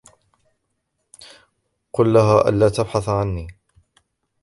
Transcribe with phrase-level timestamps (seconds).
[1.93, 3.47] قل لها ألا تبحث عني.